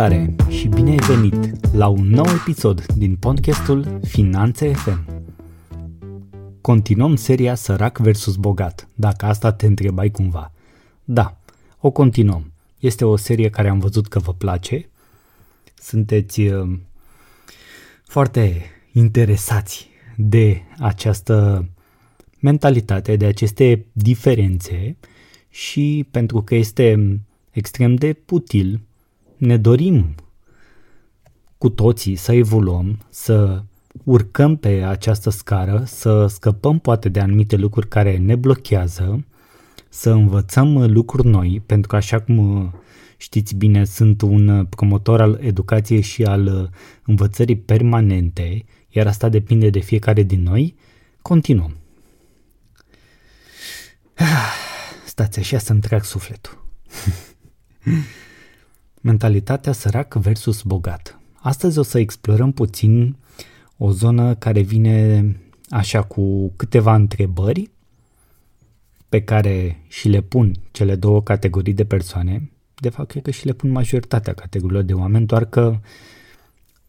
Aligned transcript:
Salutare 0.00 0.34
și 0.48 0.68
bine 0.68 0.90
ai 0.90 0.96
venit 0.96 1.72
la 1.74 1.88
un 1.88 2.08
nou 2.08 2.26
episod 2.26 2.86
din 2.86 3.16
podcastul 3.16 4.00
Finanțe 4.02 4.72
FM. 4.72 5.22
Continuăm 6.60 7.16
seria 7.16 7.54
Sărac 7.54 7.98
vs. 7.98 8.34
Bogat, 8.34 8.88
dacă 8.94 9.26
asta 9.26 9.52
te 9.52 9.66
întrebai 9.66 10.10
cumva. 10.10 10.52
Da, 11.04 11.38
o 11.80 11.90
continuăm. 11.90 12.52
Este 12.78 13.04
o 13.04 13.16
serie 13.16 13.50
care 13.50 13.68
am 13.68 13.78
văzut 13.78 14.08
că 14.08 14.18
vă 14.18 14.32
place. 14.32 14.88
Sunteți 15.74 16.40
uh, 16.40 16.78
foarte 18.04 18.62
interesați 18.92 19.88
de 20.16 20.62
această 20.78 21.68
mentalitate, 22.38 23.16
de 23.16 23.26
aceste 23.26 23.86
diferențe 23.92 24.96
și 25.48 26.06
pentru 26.10 26.42
că 26.42 26.54
este 26.54 27.20
extrem 27.50 27.94
de 27.94 28.16
util 28.30 28.80
ne 29.40 29.56
dorim 29.56 30.14
cu 31.58 31.68
toții 31.68 32.16
să 32.16 32.32
evoluăm, 32.32 32.98
să 33.08 33.62
urcăm 34.04 34.56
pe 34.56 34.68
această 34.68 35.30
scară, 35.30 35.82
să 35.86 36.26
scăpăm 36.26 36.78
poate 36.78 37.08
de 37.08 37.20
anumite 37.20 37.56
lucruri 37.56 37.88
care 37.88 38.16
ne 38.16 38.36
blochează, 38.36 39.24
să 39.88 40.10
învățăm 40.10 40.92
lucruri 40.92 41.26
noi, 41.26 41.62
pentru 41.66 41.88
că 41.88 41.96
așa 41.96 42.20
cum 42.20 42.70
știți 43.16 43.54
bine, 43.54 43.84
sunt 43.84 44.22
un 44.22 44.66
promotor 44.66 45.20
al 45.20 45.38
educației 45.42 46.00
și 46.00 46.24
al 46.24 46.70
învățării 47.04 47.56
permanente, 47.56 48.64
iar 48.88 49.06
asta 49.06 49.28
depinde 49.28 49.70
de 49.70 49.80
fiecare 49.80 50.22
din 50.22 50.42
noi, 50.42 50.76
continuăm. 51.22 51.76
Stați 55.06 55.38
așa 55.38 55.58
să-mi 55.58 55.80
trag 55.80 56.04
sufletul. 56.04 56.64
Mentalitatea 59.00 59.72
sărac 59.72 60.14
versus 60.14 60.62
bogat. 60.62 61.20
Astăzi 61.34 61.78
o 61.78 61.82
să 61.82 61.98
explorăm 61.98 62.52
puțin 62.52 63.16
o 63.76 63.90
zonă 63.90 64.34
care 64.34 64.60
vine 64.60 65.24
așa 65.68 66.02
cu 66.02 66.52
câteva 66.56 66.94
întrebări 66.94 67.70
pe 69.08 69.22
care 69.22 69.82
și 69.88 70.08
le 70.08 70.20
pun 70.20 70.54
cele 70.70 70.94
două 70.94 71.22
categorii 71.22 71.72
de 71.72 71.84
persoane. 71.84 72.50
De 72.74 72.88
fapt, 72.88 73.10
cred 73.10 73.22
că 73.22 73.30
și 73.30 73.46
le 73.46 73.52
pun 73.52 73.70
majoritatea 73.70 74.32
categoriilor 74.32 74.84
de 74.84 74.92
oameni, 74.92 75.26
doar 75.26 75.44
că 75.44 75.78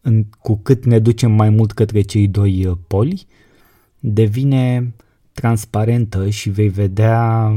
în, 0.00 0.24
cu 0.24 0.56
cât 0.56 0.84
ne 0.84 0.98
ducem 0.98 1.32
mai 1.32 1.50
mult 1.50 1.72
către 1.72 2.00
cei 2.00 2.28
doi 2.28 2.66
uh, 2.66 2.76
poli, 2.86 3.26
devine 3.98 4.94
transparentă 5.32 6.28
și 6.28 6.50
vei 6.50 6.68
vedea 6.68 7.52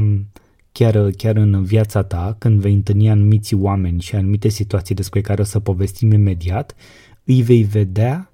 chiar, 0.76 1.10
chiar 1.10 1.36
în 1.36 1.64
viața 1.64 2.02
ta, 2.02 2.36
când 2.38 2.60
vei 2.60 2.74
întâlni 2.74 3.10
anumiți 3.10 3.54
oameni 3.54 4.00
și 4.00 4.14
anumite 4.14 4.48
situații 4.48 4.94
despre 4.94 5.20
care 5.20 5.40
o 5.40 5.44
să 5.44 5.60
povestim 5.60 6.12
imediat, 6.12 6.74
îi 7.24 7.42
vei 7.42 7.62
vedea 7.62 8.30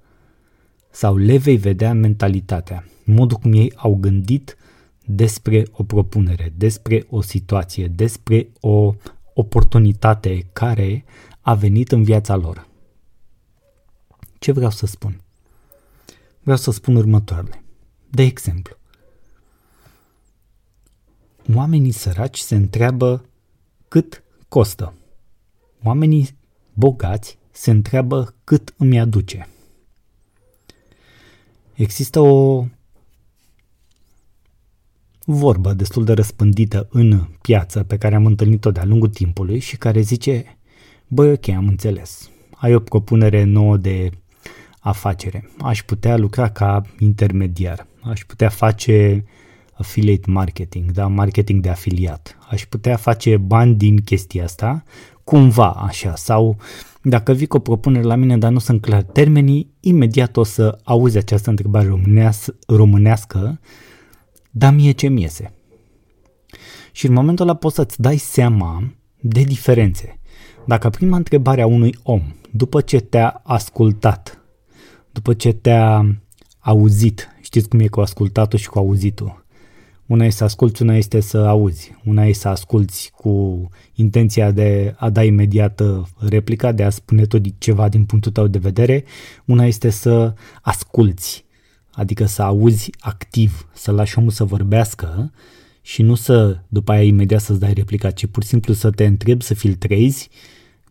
sau 0.90 1.16
le 1.16 1.36
vei 1.36 1.56
vedea 1.56 1.92
mentalitatea, 1.92 2.84
modul 3.04 3.36
cum 3.36 3.52
ei 3.52 3.72
au 3.76 3.94
gândit 3.94 4.56
despre 5.04 5.66
o 5.72 5.82
propunere, 5.82 6.52
despre 6.56 7.06
o 7.10 7.20
situație, 7.20 7.86
despre 7.86 8.48
o 8.60 8.94
oportunitate 9.34 10.48
care 10.52 11.04
a 11.40 11.54
venit 11.54 11.92
în 11.92 12.02
viața 12.02 12.36
lor. 12.36 12.68
Ce 14.38 14.52
vreau 14.52 14.70
să 14.70 14.86
spun? 14.86 15.20
Vreau 16.40 16.56
să 16.56 16.70
spun 16.70 16.96
următoarele. 16.96 17.62
De 18.10 18.22
exemplu, 18.22 18.77
oamenii 21.55 21.91
săraci 21.91 22.39
se 22.39 22.55
întreabă 22.55 23.25
cât 23.89 24.23
costă. 24.48 24.95
Oamenii 25.83 26.29
bogați 26.73 27.39
se 27.51 27.70
întreabă 27.70 28.35
cât 28.45 28.75
îmi 28.77 29.01
aduce. 29.01 29.48
Există 31.75 32.20
o 32.20 32.64
vorbă 35.25 35.73
destul 35.73 36.05
de 36.05 36.13
răspândită 36.13 36.89
în 36.91 37.27
piață 37.41 37.83
pe 37.83 37.98
care 37.98 38.14
am 38.14 38.27
întâlnit-o 38.27 38.70
de-a 38.70 38.85
lungul 38.85 39.09
timpului 39.09 39.59
și 39.59 39.77
care 39.77 40.01
zice 40.01 40.59
Băi, 41.09 41.30
ok, 41.30 41.48
am 41.48 41.69
înțeles. 41.69 42.30
Ai 42.55 42.74
o 42.74 42.80
propunere 42.80 43.45
nouă 43.45 43.77
de 43.77 44.11
afacere. 44.80 45.51
Aș 45.59 45.83
putea 45.83 46.17
lucra 46.17 46.51
ca 46.51 46.83
intermediar. 46.98 47.86
Aș 48.01 48.24
putea 48.24 48.48
face 48.48 49.24
affiliate 49.82 50.30
marketing, 50.30 50.90
da, 50.90 51.06
marketing 51.06 51.62
de 51.62 51.68
afiliat. 51.68 52.38
Aș 52.50 52.64
putea 52.64 52.96
face 52.96 53.36
bani 53.36 53.74
din 53.74 53.96
chestia 53.96 54.44
asta, 54.44 54.82
cumva 55.24 55.70
așa, 55.70 56.14
sau 56.14 56.56
dacă 57.02 57.32
vii 57.32 57.46
cu 57.46 57.56
o 57.56 57.60
propunere 57.60 58.04
la 58.04 58.14
mine, 58.14 58.38
dar 58.38 58.52
nu 58.52 58.58
sunt 58.58 58.80
clar 58.80 59.02
termenii, 59.02 59.70
imediat 59.80 60.36
o 60.36 60.42
să 60.42 60.78
auzi 60.84 61.16
această 61.16 61.50
întrebare 61.50 61.86
românească, 61.86 62.54
românească 62.66 63.60
da 64.50 64.70
mie 64.70 64.92
ce 64.92 65.08
mi 65.08 65.20
iese. 65.20 65.52
Și 66.92 67.06
în 67.06 67.12
momentul 67.12 67.48
ăla 67.48 67.56
poți 67.56 67.74
să-ți 67.74 68.00
dai 68.00 68.16
seama 68.16 68.92
de 69.20 69.42
diferențe. 69.42 70.20
Dacă 70.66 70.90
prima 70.90 71.16
întrebare 71.16 71.62
a 71.62 71.66
unui 71.66 71.96
om, 72.02 72.22
după 72.50 72.80
ce 72.80 73.00
te-a 73.00 73.40
ascultat, 73.44 74.42
după 75.12 75.34
ce 75.34 75.52
te-a 75.52 76.16
auzit, 76.58 77.28
știți 77.40 77.68
cum 77.68 77.80
e 77.80 77.86
cu 77.86 78.00
ascultatul 78.00 78.58
și 78.58 78.68
cu 78.68 78.78
auzitul, 78.78 79.42
una 80.12 80.24
este 80.24 80.39
să 80.39 80.45
asculți, 80.45 80.83
una 80.83 80.96
este 80.96 81.20
să 81.20 81.39
auzi. 81.39 81.96
Una 82.05 82.24
este 82.24 82.40
să 82.40 82.48
asculți 82.48 83.11
cu 83.17 83.68
intenția 83.95 84.50
de 84.50 84.95
a 84.96 85.11
da 85.11 85.24
imediat 85.24 85.83
replica, 86.28 86.73
de 86.73 86.83
a 86.83 86.90
spune 86.90 87.24
tot 87.27 87.42
ceva 87.58 87.89
din 87.89 88.05
punctul 88.05 88.33
tău 88.33 88.46
de 88.46 88.58
vedere. 88.58 89.05
Una 89.45 89.64
este 89.64 89.90
să 89.90 90.34
asculți, 90.62 91.45
adică 91.90 92.24
să 92.24 92.42
auzi 92.42 92.90
activ, 93.00 93.68
să 93.73 93.90
lași 93.90 94.18
omul 94.18 94.30
să 94.30 94.45
vorbească 94.45 95.33
și 95.83 96.02
nu 96.02 96.14
să 96.14 96.58
după 96.68 96.92
aia 96.92 97.02
imediat 97.02 97.40
să-ți 97.40 97.61
dai 97.61 97.73
replica, 97.73 98.11
ci 98.11 98.27
pur 98.27 98.42
și 98.42 98.48
simplu 98.48 98.73
să 98.73 98.90
te 98.90 99.06
întrebi, 99.06 99.44
să 99.44 99.55
filtrezi 99.55 100.29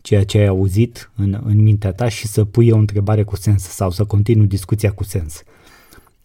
ceea 0.02 0.26
ce 0.26 0.38
ai 0.38 0.48
auzit 0.48 1.12
în, 1.16 1.42
în 1.44 1.62
mintea 1.62 1.92
ta 1.92 2.09
și 2.09 2.28
să 2.28 2.46
pui 2.46 2.70
o 2.70 2.78
întrebare 2.78 3.24
cu 3.24 3.36
sens 3.36 3.64
sau 3.64 3.92
să 3.92 4.06
continui 4.06 4.48
discuția 4.48 4.92
cu 4.92 5.03
sens. 5.03 5.44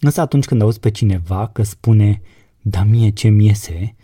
Însă 0.01 0.21
atunci 0.21 0.45
când 0.45 0.63
auzi 0.63 0.81
pe 0.81 0.91
cineva 0.91 1.51
că 1.53 1.63
spune 1.63 2.23
dar 2.69 2.87
mie 2.87 3.11
ce 3.11 3.29
mi 3.29 3.45
iese, 3.45 3.95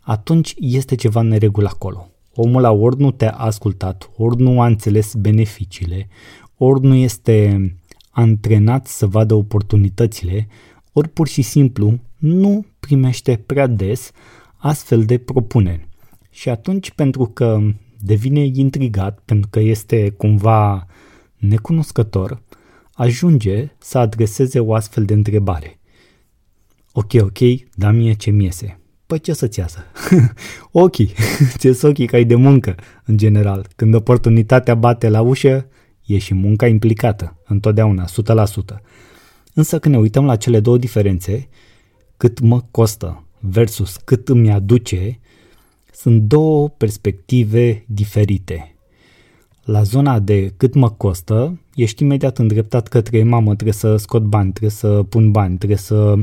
atunci 0.00 0.54
este 0.58 0.94
ceva 0.94 1.20
în 1.20 1.28
neregulă 1.28 1.68
acolo. 1.72 2.08
Omul 2.34 2.60
la 2.60 2.70
ori 2.70 3.00
nu 3.00 3.10
te-a 3.10 3.30
ascultat, 3.30 4.10
ori 4.16 4.40
nu 4.40 4.60
a 4.60 4.66
înțeles 4.66 5.14
beneficiile, 5.14 6.08
ori 6.56 6.86
nu 6.86 6.94
este 6.94 7.60
antrenat 8.10 8.86
să 8.86 9.06
vadă 9.06 9.34
oportunitățile, 9.34 10.48
ori 10.92 11.08
pur 11.08 11.28
și 11.28 11.42
simplu 11.42 11.98
nu 12.18 12.66
primește 12.80 13.42
prea 13.46 13.66
des 13.66 14.10
astfel 14.56 15.04
de 15.04 15.18
propuneri. 15.18 15.88
Și 16.30 16.48
atunci, 16.48 16.90
pentru 16.90 17.24
că 17.26 17.60
devine 18.00 18.44
intrigat, 18.44 19.22
pentru 19.24 19.48
că 19.50 19.60
este 19.60 20.10
cumva 20.10 20.86
necunoscător, 21.36 22.42
ajunge 22.92 23.72
să 23.78 23.98
adreseze 23.98 24.60
o 24.60 24.74
astfel 24.74 25.04
de 25.04 25.14
întrebare. 25.14 25.76
Ok, 26.92 27.12
ok, 27.20 27.38
da 27.74 27.90
mie 27.90 28.12
ce 28.12 28.30
miese. 28.30 28.80
Păi 29.06 29.20
ce 29.20 29.32
să-ți 29.32 29.58
iasă? 29.58 29.78
ok, 30.70 30.94
ți 31.58 31.84
ok 31.84 32.04
că 32.06 32.16
ai 32.16 32.24
de 32.24 32.34
muncă, 32.34 32.74
în 33.04 33.16
general. 33.16 33.66
Când 33.76 33.94
oportunitatea 33.94 34.74
bate 34.74 35.08
la 35.08 35.20
ușă, 35.20 35.66
e 36.06 36.18
și 36.18 36.34
munca 36.34 36.66
implicată, 36.66 37.42
întotdeauna, 37.44 38.04
100%. 38.04 38.08
Însă 39.54 39.78
când 39.78 39.94
ne 39.94 40.00
uităm 40.00 40.24
la 40.24 40.36
cele 40.36 40.60
două 40.60 40.78
diferențe, 40.78 41.48
cât 42.16 42.40
mă 42.40 42.60
costă 42.70 43.24
versus 43.40 43.96
cât 43.96 44.28
îmi 44.28 44.52
aduce, 44.52 45.18
sunt 45.92 46.22
două 46.22 46.68
perspective 46.68 47.84
diferite. 47.88 48.76
La 49.64 49.82
zona 49.82 50.18
de 50.18 50.52
cât 50.56 50.74
mă 50.74 50.90
costă, 50.90 51.60
ești 51.74 52.02
imediat 52.02 52.38
îndreptat 52.38 52.88
către 52.88 53.22
mamă, 53.22 53.52
trebuie 53.52 53.72
să 53.72 53.96
scot 53.96 54.22
bani, 54.22 54.50
trebuie 54.50 54.70
să 54.70 55.02
pun 55.02 55.30
bani, 55.30 55.56
trebuie 55.56 55.78
să 55.78 56.14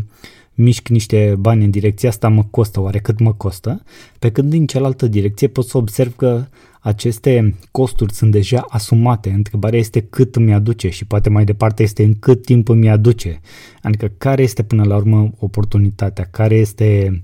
mișc 0.61 0.87
niște 0.87 1.35
bani 1.39 1.63
în 1.63 1.69
direcția 1.69 2.09
asta, 2.09 2.27
mă 2.27 2.43
costă, 2.43 2.79
oare 2.79 2.99
cât 2.99 3.19
mă 3.19 3.33
costă? 3.33 3.83
Pe 4.19 4.31
când 4.31 4.49
din 4.49 4.65
cealaltă 4.65 5.07
direcție 5.07 5.47
pot 5.47 5.65
să 5.65 5.77
observ 5.77 6.15
că 6.15 6.45
aceste 6.79 7.55
costuri 7.71 8.13
sunt 8.13 8.31
deja 8.31 8.65
asumate. 8.69 9.29
Întrebarea 9.29 9.79
este 9.79 10.01
cât 10.01 10.35
îmi 10.35 10.53
aduce 10.53 10.89
și 10.89 11.05
poate 11.05 11.29
mai 11.29 11.43
departe 11.43 11.83
este 11.83 12.03
în 12.03 12.13
cât 12.19 12.45
timp 12.45 12.69
îmi 12.69 12.89
aduce. 12.89 13.39
Adică 13.81 14.11
care 14.17 14.43
este 14.43 14.63
până 14.63 14.83
la 14.83 14.95
urmă 14.95 15.31
oportunitatea, 15.39 16.27
care 16.31 16.55
este 16.55 17.21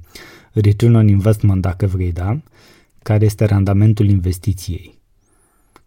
return 0.51 0.95
on 0.95 1.07
investment 1.07 1.61
dacă 1.61 1.85
vrei, 1.85 2.11
da? 2.11 2.41
Care 3.03 3.25
este 3.25 3.45
randamentul 3.45 4.09
investiției. 4.09 4.99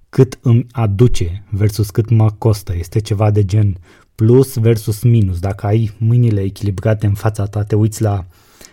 Cât 0.09 0.39
îmi 0.43 0.67
aduce 0.73 1.45
versus 1.51 1.91
cât 1.91 2.09
mă 2.11 2.31
costă. 2.31 2.75
Este 2.79 2.99
ceva 2.99 3.31
de 3.31 3.45
gen 3.45 3.77
plus 4.23 4.57
versus 4.57 5.03
minus. 5.03 5.39
Dacă 5.39 5.67
ai 5.67 5.91
mâinile 5.99 6.41
echilibrate 6.41 7.07
în 7.07 7.15
fața 7.15 7.45
ta, 7.45 7.65
te 7.65 7.75
uiți 7.75 8.03
la 8.03 8.25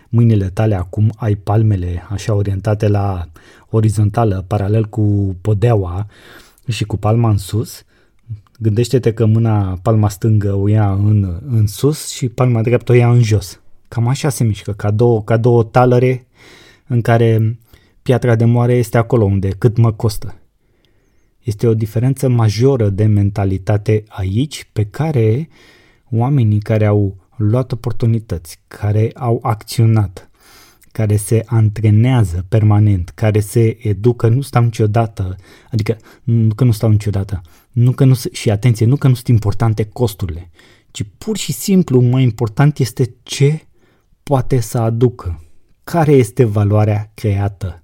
mâinile 0.08 0.48
tale 0.48 0.74
acum, 0.74 1.12
ai 1.16 1.34
palmele 1.34 2.06
așa 2.10 2.34
orientate 2.34 2.88
la 2.88 3.28
orizontală, 3.70 4.44
paralel 4.46 4.84
cu 4.84 5.36
podeaua 5.40 6.06
și 6.68 6.84
cu 6.84 6.96
palma 6.96 7.30
în 7.30 7.38
sus, 7.38 7.84
gândește-te 8.58 9.12
că 9.12 9.26
mâna, 9.26 9.78
palma 9.82 10.08
stângă 10.08 10.54
o 10.54 10.68
ia 10.68 10.92
în, 10.92 11.40
în 11.48 11.66
sus 11.66 12.08
și 12.08 12.28
palma 12.28 12.62
dreaptă 12.62 12.92
o 12.92 12.94
ia 12.94 13.10
în 13.10 13.22
jos. 13.22 13.60
Cam 13.88 14.08
așa 14.08 14.28
se 14.28 14.44
mișcă, 14.44 14.72
ca 14.72 14.90
două, 14.90 15.22
ca 15.22 15.36
două 15.36 15.62
talăre 15.62 16.26
în 16.86 17.00
care 17.00 17.58
piatra 18.02 18.34
de 18.34 18.44
moare 18.44 18.74
este 18.74 18.98
acolo 18.98 19.24
unde 19.24 19.48
cât 19.48 19.76
mă 19.76 19.92
costă. 19.92 20.34
Este 21.46 21.66
o 21.66 21.74
diferență 21.74 22.28
majoră 22.28 22.88
de 22.88 23.04
mentalitate 23.04 24.04
aici 24.08 24.68
pe 24.72 24.84
care 24.84 25.48
oamenii 26.10 26.58
care 26.58 26.84
au 26.86 27.16
luat 27.36 27.72
oportunități, 27.72 28.58
care 28.68 29.10
au 29.14 29.38
acționat, 29.42 30.30
care 30.92 31.16
se 31.16 31.42
antrenează 31.46 32.44
permanent, 32.48 33.08
care 33.08 33.40
se 33.40 33.88
educă, 33.88 34.28
nu 34.28 34.40
stau 34.40 34.62
niciodată, 34.62 35.36
adică 35.70 35.96
nu 36.22 36.54
că 36.54 36.64
nu 36.64 36.70
stau 36.70 36.90
niciodată, 36.90 37.40
nu 37.72 37.92
că 37.92 38.04
nu, 38.04 38.14
și 38.32 38.50
atenție, 38.50 38.86
nu 38.86 38.96
că 38.96 39.08
nu 39.08 39.14
sunt 39.14 39.28
importante 39.28 39.84
costurile, 39.84 40.50
ci 40.90 41.02
pur 41.18 41.36
și 41.36 41.52
simplu 41.52 42.00
mai 42.00 42.22
important 42.22 42.78
este 42.78 43.14
ce 43.22 43.62
poate 44.22 44.60
să 44.60 44.78
aducă, 44.78 45.42
care 45.84 46.12
este 46.12 46.44
valoarea 46.44 47.10
creată, 47.14 47.82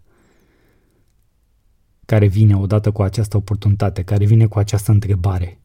care 2.12 2.26
vine 2.26 2.56
odată 2.56 2.90
cu 2.90 3.02
această 3.02 3.36
oportunitate, 3.36 4.02
care 4.02 4.24
vine 4.24 4.46
cu 4.46 4.58
această 4.58 4.90
întrebare. 4.90 5.58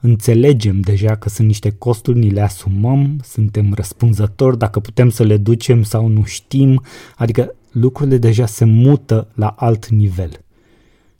Înțelegem 0.00 0.80
deja 0.80 1.16
că 1.16 1.28
sunt 1.28 1.46
niște 1.46 1.70
costuri, 1.70 2.18
ni 2.18 2.30
le 2.30 2.40
asumăm, 2.40 3.20
suntem 3.24 3.72
răspunzători 3.74 4.58
dacă 4.58 4.80
putem 4.80 5.08
să 5.08 5.22
le 5.22 5.36
ducem 5.36 5.82
sau 5.82 6.06
nu 6.06 6.24
știm, 6.24 6.82
adică 7.16 7.54
lucrurile 7.72 8.18
deja 8.18 8.46
se 8.46 8.64
mută 8.64 9.28
la 9.34 9.48
alt 9.48 9.88
nivel. 9.88 10.44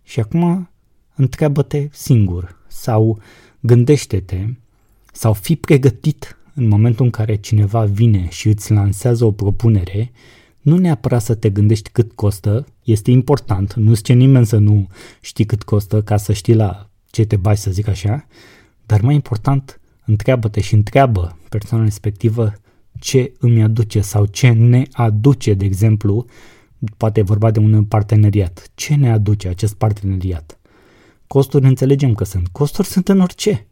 Și 0.02 0.20
acum 0.20 0.70
întreabă-te 1.14 1.88
singur 1.90 2.56
sau 2.66 3.18
gândește-te 3.60 4.46
sau 5.12 5.32
fi 5.32 5.56
pregătit 5.56 6.38
în 6.54 6.68
momentul 6.68 7.04
în 7.04 7.10
care 7.10 7.34
cineva 7.34 7.84
vine 7.84 8.28
și 8.30 8.48
îți 8.48 8.72
lansează 8.72 9.24
o 9.24 9.30
propunere, 9.30 10.12
nu 10.66 10.78
neapărat 10.78 11.22
să 11.22 11.34
te 11.34 11.50
gândești 11.50 11.90
cât 11.90 12.12
costă, 12.12 12.66
este 12.82 13.10
important, 13.10 13.74
nu 13.74 13.94
zice 13.94 14.12
nimeni 14.12 14.46
să 14.46 14.58
nu 14.58 14.88
știi 15.20 15.44
cât 15.44 15.62
costă 15.62 16.02
ca 16.02 16.16
să 16.16 16.32
știi 16.32 16.54
la 16.54 16.90
ce 17.10 17.24
te 17.24 17.36
bași 17.36 17.60
să 17.60 17.70
zic 17.70 17.88
așa, 17.88 18.26
dar 18.86 19.00
mai 19.00 19.14
important, 19.14 19.80
întreabă-te 20.04 20.60
și 20.60 20.74
întreabă 20.74 21.38
persoana 21.48 21.84
respectivă 21.84 22.52
ce 22.98 23.32
îmi 23.38 23.62
aduce 23.62 24.00
sau 24.00 24.26
ce 24.26 24.48
ne 24.48 24.82
aduce, 24.92 25.54
de 25.54 25.64
exemplu, 25.64 26.26
poate 26.96 27.20
e 27.20 27.22
vorba 27.22 27.50
de 27.50 27.58
un 27.58 27.84
parteneriat. 27.84 28.70
Ce 28.74 28.94
ne 28.94 29.12
aduce 29.12 29.48
acest 29.48 29.74
parteneriat? 29.74 30.58
Costuri 31.26 31.66
înțelegem 31.66 32.14
că 32.14 32.24
sunt. 32.24 32.48
Costuri 32.48 32.86
sunt 32.86 33.08
în 33.08 33.20
orice. 33.20 33.66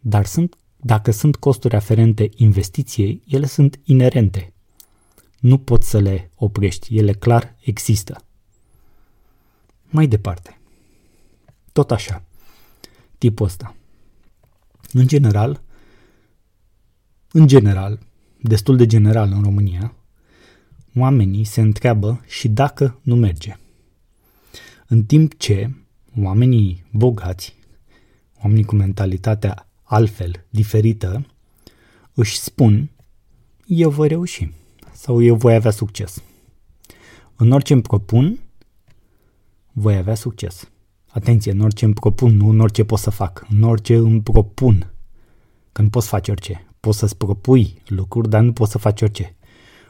Dar 0.00 0.24
sunt, 0.24 0.56
dacă 0.76 1.10
sunt 1.10 1.36
costuri 1.36 1.76
aferente 1.76 2.28
investiției, 2.36 3.22
ele 3.26 3.46
sunt 3.46 3.80
inerente. 3.84 4.50
Nu 5.46 5.58
poți 5.58 5.88
să 5.88 5.98
le 5.98 6.30
oprești, 6.34 6.96
ele 6.96 7.12
clar 7.12 7.56
există. 7.60 8.24
Mai 9.84 10.06
departe. 10.06 10.58
Tot 11.72 11.90
așa 11.90 12.24
tipul 13.18 13.46
ăsta. 13.46 13.76
În 14.92 15.06
general, 15.06 15.62
în 17.32 17.46
general, 17.46 17.98
destul 18.42 18.76
de 18.76 18.86
general 18.86 19.32
în 19.32 19.42
România, 19.42 19.94
oamenii 20.96 21.44
se 21.44 21.60
întreabă 21.60 22.24
și 22.26 22.48
dacă 22.48 22.98
nu 23.02 23.16
merge. 23.16 23.56
În 24.86 25.04
timp 25.04 25.38
ce 25.38 25.74
oamenii 26.18 26.84
bogați, 26.92 27.54
oamenii 28.42 28.64
cu 28.64 28.74
mentalitatea 28.74 29.68
altfel, 29.82 30.46
diferită, 30.50 31.26
își 32.14 32.38
spun 32.38 32.90
eu 33.66 33.90
voi 33.90 34.08
reuși 34.08 34.64
sau 35.06 35.22
eu 35.22 35.34
voi 35.34 35.54
avea 35.54 35.70
succes. 35.70 36.22
În 37.36 37.50
orice 37.50 37.72
îmi 37.72 37.82
propun, 37.82 38.38
voi 39.72 39.96
avea 39.96 40.14
succes. 40.14 40.70
Atenție, 41.08 41.52
în 41.52 41.60
orice 41.60 41.84
îmi 41.84 41.94
propun, 41.94 42.36
nu 42.36 42.48
în 42.48 42.60
orice 42.60 42.84
pot 42.84 42.98
să 42.98 43.10
fac, 43.10 43.46
în 43.50 43.62
orice 43.62 43.96
îmi 43.96 44.22
propun. 44.22 44.92
Că 45.72 45.82
nu 45.82 45.88
poți 45.88 46.08
face 46.08 46.30
orice. 46.30 46.66
Poți 46.80 46.98
să-ți 46.98 47.16
propui 47.16 47.82
lucruri, 47.86 48.28
dar 48.28 48.42
nu 48.42 48.52
poți 48.52 48.70
să 48.70 48.78
faci 48.78 49.02
orice. 49.02 49.36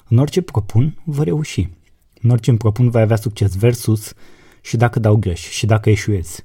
În 0.08 0.18
orice 0.18 0.40
propun, 0.40 0.98
vă 1.04 1.24
reuși. 1.24 1.68
În 2.22 2.30
orice 2.30 2.50
îmi 2.50 2.58
propun, 2.58 2.90
voi 2.90 3.02
avea 3.02 3.16
succes 3.16 3.54
versus 3.54 4.12
și 4.60 4.76
dacă 4.76 4.98
dau 4.98 5.16
greș 5.16 5.48
și 5.48 5.66
dacă 5.66 5.90
eșuez. 5.90 6.44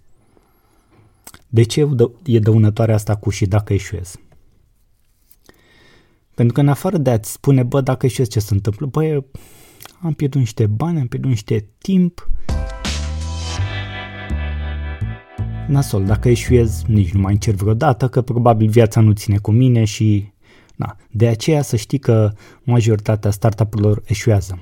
De 1.47 1.63
ce 1.63 1.89
e 2.23 2.39
dăunătoare 2.39 2.93
asta 2.93 3.15
cu 3.15 3.29
și 3.29 3.45
dacă 3.45 3.73
eșuez? 3.73 4.19
Pentru 6.41 6.59
că 6.59 6.65
în 6.65 6.71
afară 6.71 6.97
de 6.97 7.09
a-ți 7.09 7.31
spune, 7.31 7.63
bă, 7.63 7.81
dacă 7.81 8.05
eșuez 8.05 8.27
ce 8.27 8.39
se 8.39 8.53
întâmplă, 8.53 8.85
bă, 8.85 9.23
am 10.01 10.13
pierdut 10.13 10.39
niște 10.39 10.65
bani, 10.65 10.99
am 10.99 11.07
pierdut 11.07 11.29
niște 11.29 11.67
timp, 11.77 12.29
nasol, 15.67 16.05
dacă 16.05 16.29
eșuez, 16.29 16.83
nici 16.87 17.11
nu 17.11 17.21
mai 17.21 17.33
încerc 17.33 17.57
vreodată, 17.57 18.07
că 18.07 18.21
probabil 18.21 18.69
viața 18.69 19.01
nu 19.01 19.11
ține 19.11 19.37
cu 19.37 19.51
mine 19.51 19.83
și... 19.83 20.31
Na, 20.75 20.95
de 21.11 21.27
aceea 21.27 21.61
să 21.61 21.75
știi 21.75 21.99
că 21.99 22.31
majoritatea 22.63 23.31
startup-urilor 23.31 24.01
eșuează. 24.05 24.59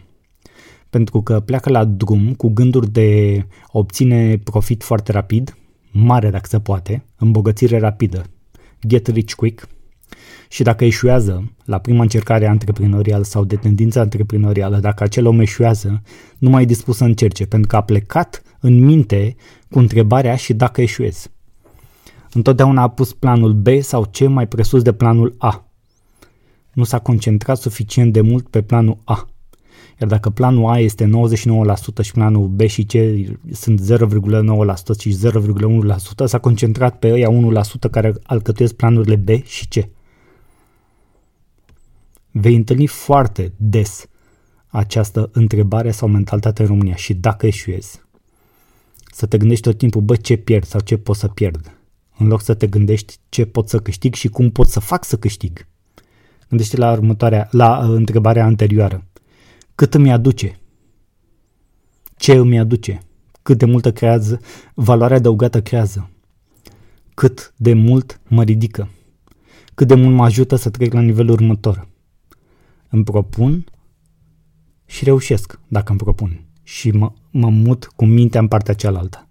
Pentru 0.89 1.21
că 1.21 1.39
pleacă 1.39 1.69
la 1.69 1.85
drum 1.85 2.33
cu 2.33 2.49
gânduri 2.49 2.91
de 2.91 3.39
a 3.63 3.69
obține 3.71 4.37
profit 4.37 4.83
foarte 4.83 5.11
rapid, 5.11 5.57
mare 5.91 6.29
dacă 6.29 6.45
se 6.47 6.59
poate, 6.59 7.05
îmbogățire 7.17 7.79
rapidă, 7.79 8.23
get 8.87 9.07
rich 9.07 9.33
quick, 9.33 9.67
și 10.51 10.63
dacă 10.63 10.85
eșuează 10.85 11.51
la 11.65 11.77
prima 11.77 12.01
încercare 12.01 12.47
antreprenorială 12.47 13.23
sau 13.23 13.45
de 13.45 13.55
tendință 13.55 13.99
antreprenorială, 13.99 14.79
dacă 14.79 15.03
acel 15.03 15.25
om 15.25 15.39
eșuează, 15.39 16.01
nu 16.37 16.49
mai 16.49 16.61
e 16.61 16.65
dispus 16.65 16.97
să 16.97 17.03
încerce, 17.03 17.45
pentru 17.45 17.67
că 17.67 17.75
a 17.75 17.81
plecat 17.81 18.41
în 18.59 18.85
minte 18.85 19.35
cu 19.69 19.79
întrebarea 19.79 20.35
și 20.35 20.53
dacă 20.53 20.81
eșuezi. 20.81 21.29
Întotdeauna 22.33 22.81
a 22.81 22.87
pus 22.87 23.13
planul 23.13 23.53
B 23.53 23.67
sau 23.79 24.09
C 24.11 24.19
mai 24.19 24.47
presus 24.47 24.81
de 24.81 24.93
planul 24.93 25.35
A. 25.37 25.67
Nu 26.73 26.83
s-a 26.83 26.99
concentrat 26.99 27.57
suficient 27.57 28.13
de 28.13 28.21
mult 28.21 28.47
pe 28.47 28.61
planul 28.61 29.01
A. 29.03 29.29
Iar 29.99 30.09
dacă 30.09 30.29
planul 30.29 30.69
A 30.69 30.79
este 30.79 31.05
99% 31.05 31.09
și 32.01 32.11
planul 32.11 32.47
B 32.47 32.61
și 32.61 32.83
C 32.83 32.91
sunt 33.51 33.81
0,9% 33.81 34.99
și 34.99 35.17
0,1%, 35.25 36.25
s-a 36.25 36.39
concentrat 36.39 36.99
pe 36.99 37.11
ăia 37.11 37.29
1% 37.87 37.89
care 37.91 38.13
alcătuiesc 38.23 38.73
planurile 38.73 39.15
B 39.15 39.29
și 39.45 39.67
C. 39.67 39.98
Vei 42.31 42.55
întâlni 42.55 42.87
foarte 42.87 43.53
des 43.57 44.05
această 44.67 45.29
întrebare 45.33 45.91
sau 45.91 46.07
mentalitate 46.07 46.61
în 46.61 46.67
România 46.67 46.95
și 46.95 47.13
dacă 47.13 47.45
eșuezi 47.45 48.01
să 49.19 49.25
te 49.25 49.37
gândești 49.37 49.63
tot 49.63 49.77
timpul, 49.77 50.01
bă, 50.01 50.15
ce 50.15 50.35
pierd 50.35 50.65
sau 50.65 50.79
ce 50.79 50.97
pot 50.97 51.15
să 51.15 51.27
pierd. 51.27 51.79
În 52.17 52.27
loc 52.27 52.41
să 52.41 52.53
te 52.53 52.67
gândești 52.67 53.17
ce 53.29 53.45
pot 53.45 53.69
să 53.69 53.79
câștig 53.79 54.13
și 54.13 54.27
cum 54.27 54.51
pot 54.51 54.67
să 54.67 54.79
fac 54.79 55.03
să 55.05 55.17
câștig. 55.17 55.67
Gândește 56.49 56.77
la 56.77 56.91
următoarea, 56.91 57.47
la 57.51 57.77
uh, 57.77 57.95
întrebarea 57.95 58.45
anterioară. 58.45 59.05
Cât 59.75 59.93
îmi 59.93 60.11
aduce? 60.11 60.59
Ce 62.17 62.33
îmi 62.33 62.59
aduce? 62.59 63.01
Cât 63.41 63.57
de 63.57 63.65
multă 63.65 63.91
creează, 63.91 64.39
valoarea 64.73 65.17
adăugată 65.17 65.61
creează? 65.61 66.09
Cât 67.13 67.53
de 67.57 67.73
mult 67.73 68.19
mă 68.27 68.43
ridică? 68.43 68.89
Cât 69.73 69.87
de 69.87 69.93
mult 69.93 70.15
mă 70.15 70.23
ajută 70.23 70.55
să 70.55 70.69
trec 70.69 70.93
la 70.93 71.01
nivelul 71.01 71.33
următor? 71.33 71.87
Îmi 72.89 73.03
propun 73.03 73.65
și 74.85 75.03
reușesc 75.03 75.59
dacă 75.67 75.89
îmi 75.89 75.99
propun 75.99 76.45
și 76.63 76.91
mă, 76.91 77.11
mă 77.31 77.49
mut 77.49 77.85
cu 77.85 78.05
mintea 78.05 78.39
în 78.39 78.47
partea 78.47 78.73
cealaltă. 78.73 79.27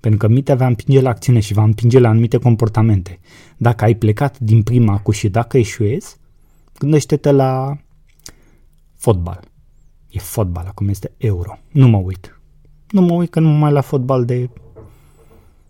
Pentru 0.00 0.18
că 0.20 0.28
mintea 0.28 0.54
va 0.54 0.66
împinge 0.66 1.00
la 1.00 1.08
acțiune 1.08 1.40
și 1.40 1.52
va 1.52 1.62
împinge 1.62 1.98
la 1.98 2.08
anumite 2.08 2.36
comportamente. 2.36 3.20
Dacă 3.56 3.84
ai 3.84 3.94
plecat 3.94 4.38
din 4.38 4.62
prima 4.62 4.98
cu 4.98 5.10
și 5.10 5.28
dacă 5.28 5.58
eșuezi, 5.58 6.16
gândește-te 6.78 7.30
la 7.30 7.78
fotbal. 8.96 9.40
E 10.08 10.18
fotbal, 10.18 10.66
acum 10.66 10.88
este 10.88 11.12
euro. 11.16 11.58
Nu 11.70 11.88
mă 11.88 11.96
uit. 11.96 12.40
Nu 12.90 13.00
mă 13.00 13.12
uit 13.14 13.30
că 13.30 13.40
nu 13.40 13.48
mai 13.48 13.72
la 13.72 13.80
fotbal 13.80 14.24
de 14.24 14.50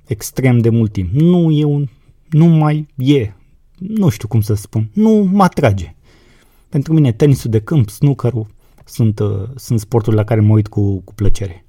extrem 0.05 0.59
de 0.59 0.69
mult 0.69 0.93
timp. 0.93 1.11
Nu 1.13 1.51
e 1.51 1.65
un... 1.65 1.89
Nu 2.29 2.47
mai 2.47 2.89
e. 2.97 3.33
Nu 3.79 4.09
știu 4.09 4.29
cum 4.29 4.41
să 4.41 4.55
spun. 4.55 4.91
Nu 4.95 5.29
mă 5.33 5.43
atrage. 5.43 5.95
Pentru 6.73 6.93
mine 6.93 7.13
tenisul 7.13 7.51
de 7.51 7.61
câmp, 7.61 7.89
snookerul, 7.89 8.47
sunt, 8.85 9.19
uh, 9.19 9.49
sunt 9.57 9.81
sporturi 9.81 10.17
la 10.17 10.25
care 10.25 10.41
mă 10.41 10.53
uit 10.53 10.69
cu, 10.69 11.01
cu 11.01 11.15
plăcere. 11.15 11.65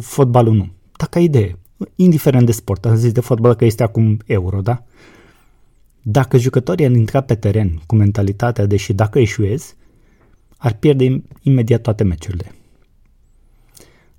Fotbalul 0.00 0.54
nu. 0.54 0.68
Dacă 0.96 1.18
ai 1.18 1.24
idee, 1.24 1.58
indiferent 1.94 2.46
de 2.46 2.52
sport, 2.52 2.84
am 2.84 2.94
zis 2.94 3.12
de 3.12 3.20
fotbal 3.20 3.54
că 3.54 3.64
este 3.64 3.82
acum 3.82 4.18
euro, 4.26 4.60
da? 4.60 4.84
Dacă 6.02 6.36
jucătorii 6.36 6.84
ar 6.84 6.90
intra 6.90 7.20
pe 7.20 7.34
teren 7.34 7.82
cu 7.86 7.94
mentalitatea 7.94 8.66
de 8.66 8.76
și 8.76 8.92
dacă 8.92 9.18
eșuezi, 9.18 9.74
ar 10.56 10.72
pierde 10.72 11.22
imediat 11.42 11.80
toate 11.80 12.04
meciurile. 12.04 12.54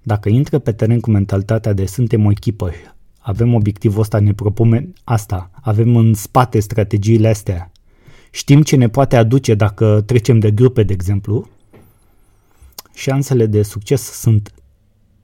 Dacă 0.01 0.29
intră 0.29 0.59
pe 0.59 0.71
teren 0.71 0.99
cu 0.99 1.09
mentalitatea 1.09 1.73
de 1.73 1.85
suntem 1.85 2.25
o 2.25 2.31
echipă, 2.31 2.71
avem 3.19 3.53
obiectivul 3.53 3.99
ăsta, 3.99 4.19
ne 4.19 4.33
propunem 4.33 4.93
asta, 5.03 5.51
avem 5.61 5.95
în 5.95 6.13
spate 6.13 6.59
strategiile 6.59 7.27
astea, 7.27 7.71
știm 8.31 8.63
ce 8.63 8.75
ne 8.75 8.89
poate 8.89 9.15
aduce 9.15 9.53
dacă 9.53 10.03
trecem 10.05 10.39
de 10.39 10.51
grupe, 10.51 10.83
de 10.83 10.93
exemplu, 10.93 11.49
șansele 12.93 13.45
de 13.45 13.63
succes 13.63 14.01
sunt 14.01 14.53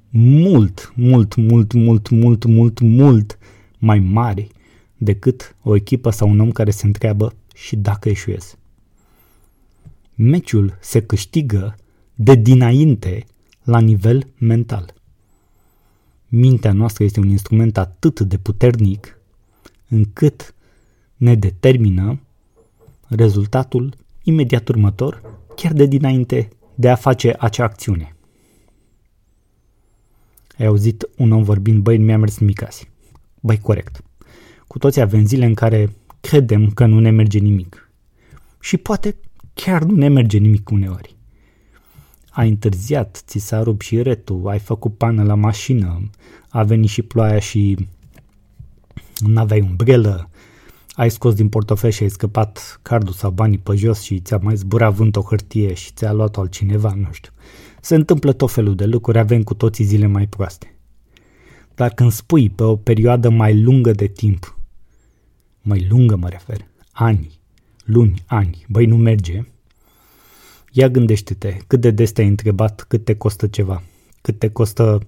mult, 0.09 0.93
mult, 0.95 1.35
mult, 1.35 1.73
mult, 1.73 2.09
mult, 2.09 2.45
mult, 2.45 2.79
mult 2.79 3.37
mai 3.77 3.99
mari 3.99 4.47
decât 4.97 5.55
o 5.63 5.75
echipă 5.75 6.09
sau 6.09 6.29
un 6.29 6.39
om 6.39 6.51
care 6.51 6.71
se 6.71 6.85
întreabă 6.85 7.33
și 7.55 7.75
dacă 7.75 8.09
eșuez. 8.09 8.57
Meciul 10.15 10.77
se 10.81 11.01
câștigă 11.01 11.75
de 12.15 12.35
dinainte 12.35 13.25
la 13.63 13.79
nivel 13.79 14.27
mental. 14.37 14.93
Mintea 16.27 16.73
noastră 16.73 17.03
este 17.03 17.19
un 17.19 17.29
instrument 17.29 17.77
atât 17.77 18.19
de 18.19 18.37
puternic 18.37 19.19
încât 19.87 20.53
ne 21.15 21.35
determină 21.35 22.19
rezultatul 23.07 23.93
imediat 24.23 24.67
următor, 24.67 25.21
chiar 25.55 25.73
de 25.73 25.85
dinainte 25.85 26.49
de 26.75 26.89
a 26.89 26.95
face 26.95 27.35
acea 27.39 27.63
acțiune. 27.63 28.15
Ai 30.57 30.65
auzit 30.65 31.09
un 31.17 31.31
om 31.31 31.43
vorbind, 31.43 31.81
băi, 31.81 31.97
mi-a 31.97 32.17
mers 32.17 32.37
micasi. 32.37 32.89
Băi, 33.39 33.59
corect. 33.59 34.03
Cu 34.67 34.77
toții 34.77 35.01
avem 35.01 35.25
zile 35.25 35.45
în 35.45 35.53
care 35.53 35.95
credem 36.21 36.69
că 36.69 36.85
nu 36.85 36.99
ne 36.99 37.09
merge 37.09 37.39
nimic. 37.39 37.91
Și 38.59 38.77
poate 38.77 39.15
chiar 39.53 39.83
nu 39.83 39.95
ne 39.95 40.07
merge 40.07 40.37
nimic 40.37 40.69
uneori. 40.69 41.15
Ai 42.29 42.49
întârziat, 42.49 43.23
ți 43.25 43.39
s-a 43.39 43.63
rupt 43.63 43.81
și 43.81 44.01
retul, 44.01 44.47
ai 44.47 44.59
făcut 44.59 44.97
pană 44.97 45.23
la 45.23 45.35
mașină, 45.35 46.09
a 46.49 46.63
venit 46.63 46.89
și 46.89 47.01
ploaia 47.01 47.39
și 47.39 47.87
nu 49.19 49.39
aveai 49.39 49.61
umbrelă, 49.61 50.29
ai 50.97 51.11
scos 51.11 51.33
din 51.33 51.49
portofel 51.49 51.89
și 51.89 52.03
ai 52.03 52.09
scăpat 52.09 52.79
cardul 52.81 53.13
sau 53.13 53.31
banii 53.31 53.57
pe 53.57 53.75
jos 53.75 54.01
și 54.01 54.19
ți-a 54.19 54.37
mai 54.37 54.55
zburat 54.55 54.93
vânt 54.93 55.15
o 55.15 55.21
hârtie 55.21 55.73
și 55.73 55.91
ți-a 55.91 56.11
luat 56.11 56.37
altcineva, 56.37 56.93
nu 56.93 57.07
știu. 57.11 57.31
Se 57.81 57.95
întâmplă 57.95 58.33
tot 58.33 58.51
felul 58.51 58.75
de 58.75 58.85
lucruri, 58.85 59.17
avem 59.17 59.43
cu 59.43 59.53
toții 59.53 59.83
zile 59.83 60.05
mai 60.05 60.27
proaste. 60.27 60.75
Dar 61.75 61.93
când 61.93 62.11
spui 62.11 62.49
pe 62.49 62.63
o 62.63 62.75
perioadă 62.75 63.29
mai 63.29 63.61
lungă 63.61 63.91
de 63.91 64.07
timp, 64.07 64.57
mai 65.61 65.87
lungă 65.89 66.15
mă 66.15 66.29
refer, 66.29 66.67
ani, 66.91 67.39
luni, 67.83 68.23
ani, 68.25 68.65
băi 68.69 68.85
nu 68.85 68.97
merge, 68.97 69.43
ia 70.71 70.89
gândește-te 70.89 71.57
cât 71.67 71.81
de 71.81 71.91
des 71.91 72.11
te-ai 72.11 72.27
întrebat 72.27 72.85
cât 72.87 73.05
te 73.05 73.15
costă 73.15 73.47
ceva, 73.47 73.83
cât 74.21 74.39
te 74.39 74.49
costă 74.49 74.99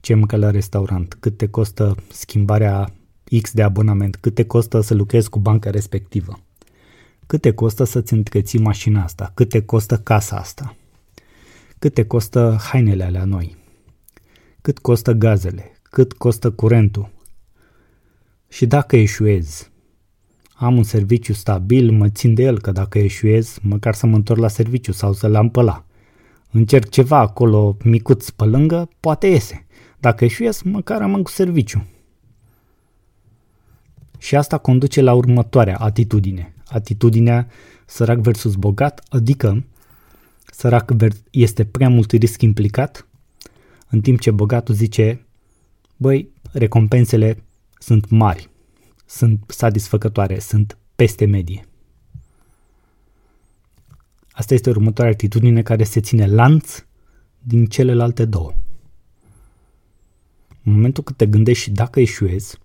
ce 0.00 0.14
mâncă 0.14 0.36
la 0.36 0.50
restaurant, 0.50 1.16
cât 1.20 1.36
te 1.36 1.48
costă 1.48 1.96
schimbarea 2.08 2.92
X 3.40 3.52
de 3.52 3.62
abonament, 3.62 4.16
cât 4.16 4.34
te 4.34 4.44
costă 4.44 4.80
să 4.80 4.94
lucrezi 4.94 5.28
cu 5.28 5.38
banca 5.38 5.70
respectivă, 5.70 6.40
cât 7.26 7.40
te 7.40 7.52
costă 7.52 7.84
să-ți 7.84 8.12
întreții 8.12 8.58
mașina 8.58 9.02
asta, 9.02 9.30
cât 9.34 9.48
te 9.48 9.62
costă 9.62 9.98
casa 9.98 10.36
asta, 10.36 10.76
cât 11.78 11.94
te 11.94 12.04
costă 12.04 12.58
hainele 12.60 13.04
alea 13.04 13.24
noi, 13.24 13.56
cât 14.60 14.78
costă 14.78 15.12
gazele, 15.12 15.72
cât 15.82 16.12
costă 16.12 16.50
curentul. 16.50 17.10
Și 18.48 18.66
dacă 18.66 18.96
eșuezi, 18.96 19.70
am 20.54 20.76
un 20.76 20.82
serviciu 20.82 21.32
stabil, 21.32 21.90
mă 21.90 22.08
țin 22.08 22.34
de 22.34 22.42
el, 22.42 22.60
că 22.60 22.72
dacă 22.72 22.98
eșuez, 22.98 23.58
măcar 23.62 23.94
să 23.94 24.06
mă 24.06 24.16
întorc 24.16 24.40
la 24.40 24.48
serviciu 24.48 24.92
sau 24.92 25.12
să-l 25.12 25.34
am 25.34 25.50
pe 25.50 25.60
la. 25.60 25.84
Încerc 26.50 26.88
ceva 26.88 27.18
acolo 27.18 27.76
micuț 27.84 28.30
pe 28.30 28.44
lângă, 28.44 28.88
poate 29.00 29.26
iese. 29.26 29.66
Dacă 29.98 30.24
eșuez, 30.24 30.62
măcar 30.62 31.02
am 31.02 31.22
cu 31.22 31.30
serviciu. 31.30 31.86
Și 34.22 34.36
asta 34.36 34.58
conduce 34.58 35.00
la 35.00 35.14
următoarea 35.14 35.76
atitudine. 35.76 36.54
Atitudinea 36.66 37.48
sărac 37.86 38.18
versus 38.18 38.54
bogat, 38.54 39.04
adică 39.08 39.64
sărac 40.44 40.92
este 41.30 41.64
prea 41.64 41.88
mult 41.88 42.10
risc 42.12 42.42
implicat, 42.42 43.06
în 43.88 44.00
timp 44.00 44.20
ce 44.20 44.30
bogatul 44.30 44.74
zice, 44.74 45.26
băi, 45.96 46.28
recompensele 46.52 47.42
sunt 47.78 48.10
mari, 48.10 48.50
sunt 49.06 49.44
satisfăcătoare, 49.46 50.38
sunt 50.38 50.78
peste 50.96 51.24
medie. 51.24 51.66
Asta 54.30 54.54
este 54.54 54.70
următoarea 54.70 55.12
atitudine 55.12 55.62
care 55.62 55.84
se 55.84 56.00
ține 56.00 56.26
lanț 56.26 56.84
din 57.38 57.66
celelalte 57.66 58.24
două. 58.24 58.52
În 60.64 60.72
momentul 60.72 61.02
când 61.02 61.18
te 61.18 61.26
gândești 61.26 61.70
dacă 61.70 62.00
eșuezi, 62.00 62.60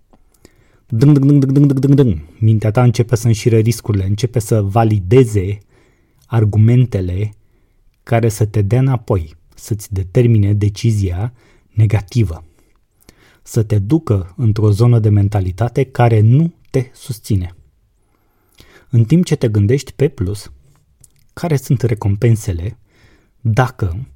dâng, 0.88 1.12
dâng, 1.12 1.26
dâng, 1.26 1.52
dâng, 1.52 1.66
dâng, 1.66 1.78
dâng, 1.78 1.94
dâng, 1.94 2.18
mintea 2.38 2.70
ta 2.70 2.82
începe 2.82 3.16
să 3.16 3.26
înșire 3.26 3.58
riscurile, 3.58 4.04
începe 4.04 4.38
să 4.38 4.62
valideze 4.62 5.58
argumentele 6.26 7.34
care 8.02 8.28
să 8.28 8.46
te 8.46 8.62
dea 8.62 8.78
înapoi, 8.78 9.36
să-ți 9.54 9.92
determine 9.92 10.52
decizia 10.52 11.32
negativă, 11.70 12.44
să 13.42 13.62
te 13.62 13.78
ducă 13.78 14.34
într-o 14.36 14.70
zonă 14.70 14.98
de 14.98 15.08
mentalitate 15.08 15.84
care 15.84 16.20
nu 16.20 16.54
te 16.70 16.90
susține. 16.92 17.54
În 18.90 19.04
timp 19.04 19.24
ce 19.24 19.36
te 19.36 19.48
gândești 19.48 19.92
pe 19.92 20.08
plus, 20.08 20.52
care 21.32 21.56
sunt 21.56 21.82
recompensele 21.82 22.78
dacă 23.40 24.06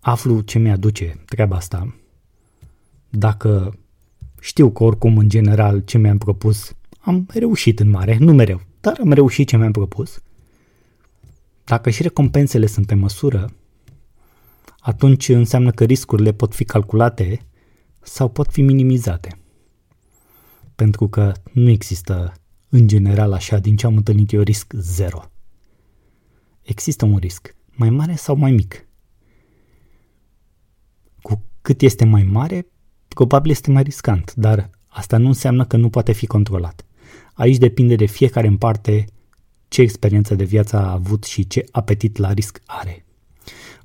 aflu 0.00 0.40
ce 0.40 0.58
mi-aduce 0.58 1.22
treaba 1.24 1.56
asta, 1.56 1.94
dacă 3.10 3.78
știu 4.40 4.70
că 4.70 4.84
oricum 4.84 5.18
în 5.18 5.28
general 5.28 5.80
ce 5.80 5.98
mi-am 5.98 6.18
propus 6.18 6.74
am 7.00 7.26
reușit 7.32 7.80
în 7.80 7.90
mare, 7.90 8.16
nu 8.18 8.32
mereu, 8.32 8.60
dar 8.80 8.98
am 9.00 9.12
reușit 9.12 9.48
ce 9.48 9.56
mi-am 9.56 9.72
propus, 9.72 10.22
dacă 11.64 11.90
și 11.90 12.02
recompensele 12.02 12.66
sunt 12.66 12.86
pe 12.86 12.94
măsură, 12.94 13.52
atunci 14.80 15.28
înseamnă 15.28 15.70
că 15.70 15.84
riscurile 15.84 16.32
pot 16.32 16.54
fi 16.54 16.64
calculate 16.64 17.46
sau 18.00 18.28
pot 18.28 18.50
fi 18.50 18.62
minimizate. 18.62 19.38
Pentru 20.74 21.08
că 21.08 21.32
nu 21.52 21.68
există 21.68 22.32
în 22.68 22.86
general 22.86 23.32
așa, 23.32 23.58
din 23.58 23.76
ce 23.76 23.86
am 23.86 23.96
întâlnit 23.96 24.32
eu, 24.32 24.40
risc 24.40 24.72
zero. 24.72 25.30
Există 26.62 27.04
un 27.04 27.16
risc, 27.16 27.56
mai 27.70 27.90
mare 27.90 28.14
sau 28.14 28.36
mai 28.36 28.50
mic. 28.52 28.88
Cu 31.22 31.44
cât 31.62 31.80
este 31.82 32.04
mai 32.04 32.22
mare, 32.22 32.66
probabil 33.14 33.50
este 33.50 33.70
mai 33.70 33.82
riscant, 33.82 34.34
dar 34.34 34.70
asta 34.86 35.16
nu 35.16 35.26
înseamnă 35.26 35.64
că 35.64 35.76
nu 35.76 35.90
poate 35.90 36.12
fi 36.12 36.26
controlat. 36.26 36.84
Aici 37.34 37.56
depinde 37.56 37.94
de 37.94 38.06
fiecare 38.06 38.46
în 38.46 38.56
parte 38.56 39.04
ce 39.68 39.82
experiență 39.82 40.34
de 40.34 40.44
viață 40.44 40.76
a 40.76 40.92
avut 40.92 41.24
și 41.24 41.46
ce 41.46 41.64
apetit 41.70 42.16
la 42.16 42.32
risc 42.32 42.62
are. 42.66 43.04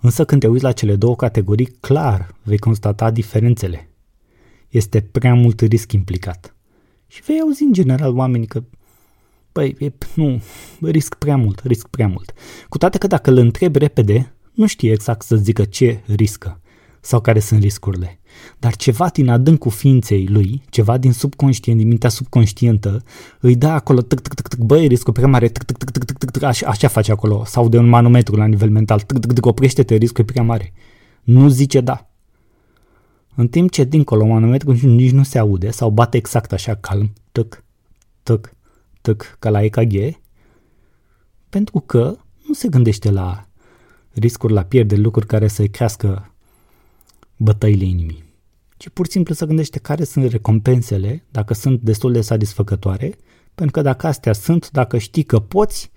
Însă 0.02 0.26
când 0.26 0.42
te 0.42 0.48
uiți 0.48 0.64
la 0.64 0.72
cele 0.72 0.96
două 0.96 1.16
categorii, 1.16 1.66
clar 1.80 2.36
vei 2.44 2.58
constata 2.58 3.12
diferențele. 3.12 3.90
Este 4.70 5.02
prea 5.02 5.34
mult 5.34 5.62
risc 5.62 5.92
implicat. 5.92 6.56
Și 7.08 7.22
vei 7.22 7.40
auzi 7.40 7.64
în 7.64 7.74
general 7.74 8.16
oamenii 8.16 8.48
că 8.48 8.64
Păi, 9.52 9.76
e, 9.80 9.92
nu, 10.14 10.42
risc 10.82 11.16
prea 11.16 11.38
mult, 11.38 11.62
risc 11.64 11.88
prea 11.88 12.08
mult. 12.08 12.34
Cu 12.70 12.78
toate 12.78 12.98
că 12.98 13.08
dacă 13.08 13.30
îl 13.30 13.38
întrebi 13.38 13.80
repede, 13.80 14.34
nu 14.54 14.68
știe 14.68 14.92
exact 14.92 15.26
să 15.26 15.36
zică 15.36 15.66
ce 15.66 16.00
riscă 16.06 16.60
sau 17.06 17.22
care 17.22 17.40
sunt 17.40 17.62
riscurile. 17.62 18.20
Dar 18.60 18.76
ceva 18.76 19.10
din 19.14 19.30
adâncul 19.30 19.72
ființei 19.72 20.28
lui, 20.28 20.64
ceva 20.70 20.98
din 20.98 21.14
subconștient, 21.14 21.78
din 21.78 21.88
mintea 21.88 22.10
subconștientă, 22.10 23.04
îi 23.40 23.56
dă 23.56 23.68
acolo, 23.68 24.02
tâc, 24.02 24.20
tâc, 24.20 24.34
tâc, 24.34 24.48
tâc, 24.48 24.60
băi, 24.60 24.88
riscul 24.88 25.14
prea 25.14 25.28
mare, 25.28 25.48
tâc, 25.48 25.64
tâc, 25.64 25.78
tâc, 25.78 25.90
tâc, 25.92 26.18
tâc, 26.18 26.32
tâc, 26.32 26.44
așa, 26.44 26.68
așa 26.68 26.88
face 26.88 27.12
acolo, 27.12 27.44
sau 27.46 27.70
de 27.70 27.78
un 27.78 27.88
manometru 27.88 28.36
la 28.36 28.46
nivel 28.46 28.70
mental, 28.70 29.00
tâc, 29.00 29.20
tâc, 29.20 29.34
tâc, 29.34 29.46
oprește-te, 29.46 29.96
riscul 29.96 30.24
e 30.24 30.32
prea 30.32 30.44
mare. 30.44 30.74
Nu 31.24 31.48
zice 31.48 31.82
da. 31.82 32.10
În 33.36 33.48
timp 33.48 33.72
ce 33.72 33.84
dincolo 33.84 34.26
manometru 34.26 34.72
nici 34.72 35.12
nu 35.12 35.24
se 35.24 35.38
aude 35.38 35.72
sau 35.72 35.90
bate 35.90 36.18
exact 36.18 36.54
așa 36.54 36.76
calm, 36.76 37.14
tâc, 37.32 37.64
tâc, 38.24 38.54
tâc, 39.02 39.36
ca 39.40 39.50
la 39.50 39.64
EKG, 39.64 39.94
pentru 41.50 41.80
că 41.80 42.18
nu 42.48 42.54
se 42.54 42.68
gândește 42.68 43.12
la 43.12 43.48
riscuri, 44.14 44.54
la 44.54 44.64
pierde 44.64 44.96
lucruri 44.96 45.28
care 45.28 45.48
să-i 45.48 45.70
crească 45.70 46.30
bătăile 47.38 47.84
inimii, 47.84 48.24
ci 48.78 48.90
pur 48.90 49.06
și 49.06 49.12
simplu 49.12 49.34
să 49.34 49.46
gândește 49.46 49.80
care 49.80 50.04
sunt 50.04 50.32
recompensele, 50.32 51.24
dacă 51.32 51.54
sunt 51.54 51.82
destul 51.82 52.12
de 52.12 52.22
satisfăcătoare, 52.22 53.16
pentru 53.56 53.74
că 53.74 53.82
dacă 53.82 54.08
astea 54.08 54.34
sunt, 54.34 54.72
dacă 54.72 54.98
știi 54.98 55.24
că 55.24 55.40
poți, 55.40 55.92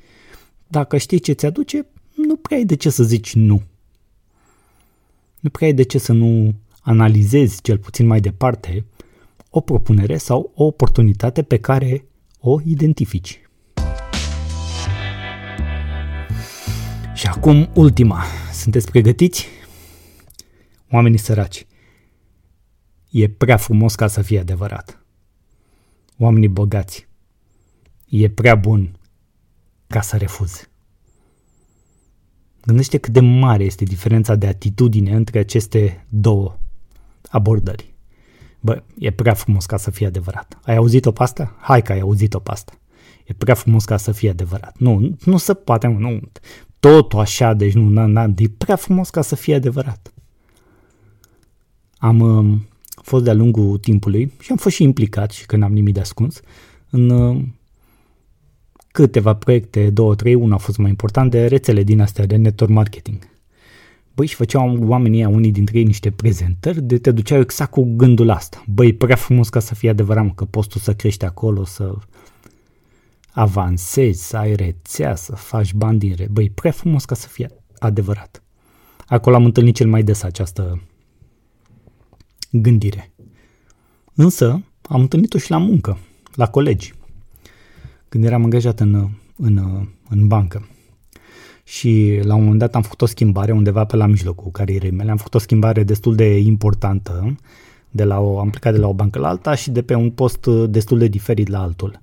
dacă 0.67 0.97
știi 0.97 1.19
ce 1.19 1.33
ți-aduce, 1.33 1.87
nu 2.15 2.37
prea 2.37 2.57
ai 2.57 2.65
de 2.65 2.77
ce 2.77 2.91
să 2.91 3.03
zici 3.03 3.35
nu. 3.35 3.63
Nu 5.41 5.51
prea 5.51 5.69
ai 5.69 5.75
de 5.75 5.83
ce 5.83 5.99
să 5.99 6.13
nu 6.13 6.55
analizezi 6.81 7.63
cel 7.63 7.79
puțin 7.79 8.07
mai 8.07 8.21
departe 8.21 8.85
o 9.51 9.61
propunere 9.61 10.17
sau 10.17 10.53
o 10.55 10.65
oportunitate 10.65 11.43
pe 11.43 11.59
care 11.59 12.05
o 12.41 12.61
identifici. 12.65 13.41
Și 17.15 17.27
acum 17.27 17.69
ultima. 17.75 18.25
Sunteți 18.53 18.91
pregătiți? 18.91 19.47
Oamenii 20.91 21.19
săraci. 21.19 21.67
E 23.11 23.29
prea 23.29 23.57
frumos 23.57 23.95
ca 23.95 24.07
să 24.07 24.23
fie 24.23 24.39
adevărat. 24.39 25.03
Oamenii 26.19 26.49
bogați. 26.49 27.09
E 28.09 28.31
prea 28.31 28.55
bun 28.55 28.99
ca 29.87 30.01
să 30.01 30.17
refuzi. 30.17 30.69
Gândește 32.65 32.99
cât 32.99 33.13
de 33.13 33.21
mare 33.21 33.65
este 33.65 33.85
diferența 33.85 34.35
de 34.35 34.47
atitudine 34.47 35.15
între 35.15 35.39
aceste 35.39 36.07
două 36.09 36.59
abordări. 37.29 37.95
Bă, 38.61 38.83
e 38.99 39.11
prea 39.11 39.35
frumos 39.35 39.67
ca 39.67 39.77
să 39.77 39.91
fie 39.91 40.07
adevărat. 40.07 40.59
Ai 40.63 40.77
auzit-o 40.77 41.13
pe 41.13 41.23
asta? 41.23 41.57
Hai 41.61 41.83
că 41.83 41.93
ai 41.93 42.01
auzit-o 42.01 42.39
pe 42.39 42.51
asta. 42.51 42.73
E 43.25 43.33
prea 43.33 43.55
frumos 43.55 43.85
ca 43.85 43.97
să 43.97 44.13
fie 44.13 44.31
adevărat. 44.31 44.79
Nu, 44.79 45.17
nu 45.25 45.37
se 45.37 45.55
poate, 45.55 45.87
nu. 45.87 46.21
Totul 46.81 47.19
așa, 47.19 47.55
deci 47.55 47.73
nu, 47.73 47.89
na, 47.89 48.07
na, 48.07 48.33
e 48.37 48.49
prea 48.59 48.77
frumos 48.77 49.11
ca 49.11 49.23
să 49.23 49.35
fie 49.35 49.55
adevărat. 49.55 50.13
Am 51.99 52.21
uh, 52.21 52.59
fost 53.03 53.25
de-a 53.25 53.35
lungul 53.35 53.79
timpului 53.79 54.33
și 54.41 54.51
am 54.51 54.57
fost 54.57 54.75
și 54.75 54.83
implicat 54.83 55.31
și 55.31 55.47
că 55.47 55.57
n-am 55.57 55.73
nimic 55.73 55.95
de 55.95 56.01
ascuns 56.01 56.41
în 56.91 57.11
uh, 57.11 57.45
câteva 58.93 59.35
proiecte, 59.35 59.91
două, 59.91 60.15
trei, 60.15 60.35
una 60.35 60.55
a 60.55 60.59
fost 60.59 60.79
mai 60.79 60.89
important, 60.89 61.31
de 61.31 61.47
rețele 61.47 61.83
din 61.83 62.01
astea 62.01 62.27
de 62.27 62.37
network 62.37 62.73
marketing. 62.73 63.19
Băi, 64.15 64.27
și 64.27 64.35
făceau 64.35 64.79
oamenii 64.87 65.19
ăia, 65.19 65.29
unii 65.29 65.51
dintre 65.51 65.79
ei, 65.79 65.85
niște 65.85 66.11
prezentări 66.11 66.83
de 66.83 66.99
te 66.99 67.11
duceau 67.11 67.41
exact 67.41 67.71
cu 67.71 67.95
gândul 67.97 68.31
asta. 68.31 68.65
Băi, 68.67 68.93
prea 68.93 69.17
frumos 69.17 69.49
ca 69.49 69.61
să 69.61 69.75
fie 69.75 69.91
adevărat, 69.91 70.35
că 70.35 70.45
poți 70.45 70.69
tu 70.69 70.79
să 70.79 70.95
crești 70.95 71.25
acolo, 71.25 71.65
să 71.65 71.95
avansezi, 73.31 74.29
să 74.29 74.37
ai 74.37 74.55
rețea, 74.55 75.15
să 75.15 75.35
faci 75.35 75.75
bani 75.75 75.99
din 75.99 76.15
re... 76.17 76.29
Băi, 76.31 76.51
prea 76.51 76.71
frumos 76.71 77.05
ca 77.05 77.15
să 77.15 77.29
fie 77.29 77.51
adevărat. 77.79 78.43
Acolo 79.07 79.37
am 79.37 79.45
întâlnit 79.45 79.75
cel 79.75 79.89
mai 79.89 80.03
des 80.03 80.23
această 80.23 80.83
gândire. 82.51 83.13
Însă, 84.15 84.63
am 84.83 85.01
întâlnit-o 85.01 85.39
și 85.39 85.51
la 85.51 85.59
muncă, 85.59 85.99
la 86.35 86.49
colegi 86.49 86.95
când 88.09 88.25
eram 88.25 88.45
angajat 88.45 88.81
în, 88.81 89.09
în, 89.37 89.87
în 90.09 90.27
bancă. 90.27 90.69
Și 91.65 92.21
la 92.23 92.35
un 92.35 92.41
moment 92.41 92.59
dat 92.59 92.75
am 92.75 92.83
făcut 92.83 93.03
o 93.03 93.07
schimbare 93.07 93.53
undeva 93.53 93.85
pe 93.85 93.97
la 93.97 94.07
mijlocul 94.07 94.51
carierei 94.51 94.91
mele. 94.91 95.11
Am 95.11 95.17
făcut 95.17 95.35
o 95.35 95.39
schimbare 95.39 95.83
destul 95.83 96.15
de 96.15 96.39
importantă. 96.39 97.37
De 97.91 98.05
la 98.05 98.21
o, 98.21 98.39
am 98.39 98.51
plecat 98.51 98.73
de 98.73 98.79
la 98.79 98.89
o 98.89 98.95
bancă 98.95 99.19
la 99.19 99.29
alta 99.29 99.55
și 99.55 99.71
de 99.71 99.83
pe 99.83 99.95
un 99.95 100.11
post 100.11 100.47
destul 100.47 100.99
de 100.99 101.07
diferit 101.07 101.49
la 101.49 101.63
altul. 101.63 102.01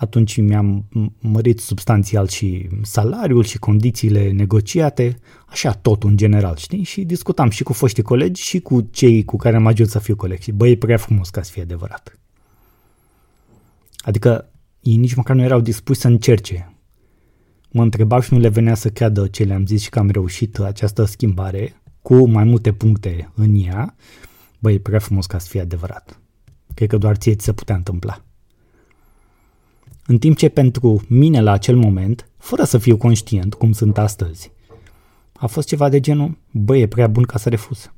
Atunci 0.00 0.36
mi-am 0.36 0.84
mărit 1.18 1.58
substanțial 1.58 2.28
și 2.28 2.68
salariul 2.82 3.44
și 3.44 3.58
condițiile 3.58 4.30
negociate, 4.30 5.18
așa 5.46 5.72
tot 5.72 6.02
în 6.02 6.16
general, 6.16 6.56
știi? 6.56 6.82
Și 6.82 7.04
discutam 7.04 7.50
și 7.50 7.62
cu 7.62 7.72
foștii 7.72 8.02
colegi 8.02 8.42
și 8.42 8.60
cu 8.60 8.80
cei 8.80 9.24
cu 9.24 9.36
care 9.36 9.56
am 9.56 9.66
ajuns 9.66 9.90
să 9.90 9.98
fiu 9.98 10.16
colegi. 10.16 10.52
Băi, 10.52 10.70
e 10.70 10.76
prea 10.76 10.96
frumos 10.96 11.30
ca 11.30 11.42
să 11.42 11.50
fie 11.52 11.62
adevărat. 11.62 12.18
Adică 13.98 14.50
ei 14.80 14.96
nici 14.96 15.14
măcar 15.14 15.36
nu 15.36 15.42
erau 15.42 15.60
dispuși 15.60 16.00
să 16.00 16.08
încerce. 16.08 16.74
Mă 17.70 17.82
întrebau 17.82 18.20
și 18.20 18.32
nu 18.32 18.38
le 18.38 18.48
venea 18.48 18.74
să 18.74 18.90
creadă 18.90 19.26
ce 19.26 19.44
le-am 19.44 19.66
zis 19.66 19.82
și 19.82 19.90
că 19.90 19.98
am 19.98 20.10
reușit 20.10 20.58
această 20.58 21.04
schimbare 21.04 21.82
cu 22.02 22.28
mai 22.28 22.44
multe 22.44 22.72
puncte 22.72 23.30
în 23.34 23.54
ea. 23.64 23.94
Băi, 24.58 24.74
e 24.74 24.78
prea 24.78 24.98
frumos 24.98 25.26
ca 25.26 25.38
să 25.38 25.48
fie 25.48 25.60
adevărat. 25.60 26.20
Cred 26.74 26.88
că 26.88 26.96
doar 26.96 27.16
ție 27.16 27.34
ți 27.34 27.44
se 27.44 27.52
putea 27.52 27.74
întâmpla. 27.74 28.24
În 30.10 30.18
timp 30.18 30.36
ce 30.36 30.48
pentru 30.48 31.04
mine 31.08 31.40
la 31.40 31.52
acel 31.52 31.76
moment, 31.76 32.28
fără 32.36 32.64
să 32.64 32.78
fiu 32.78 32.96
conștient 32.96 33.54
cum 33.54 33.72
sunt 33.72 33.98
astăzi, 33.98 34.52
a 35.32 35.46
fost 35.46 35.68
ceva 35.68 35.88
de 35.88 36.00
genul, 36.00 36.38
băi, 36.50 36.80
e 36.80 36.86
prea 36.86 37.06
bun 37.06 37.22
ca 37.22 37.38
să 37.38 37.48
refuz. 37.48 37.92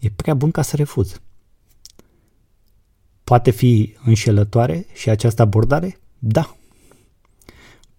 E 0.00 0.10
prea 0.16 0.34
bun 0.34 0.50
ca 0.50 0.62
să 0.62 0.76
refuz. 0.76 1.20
Poate 3.24 3.50
fi 3.50 3.96
înșelătoare 4.04 4.86
și 4.92 5.10
această 5.10 5.42
abordare? 5.42 6.00
Da. 6.18 6.56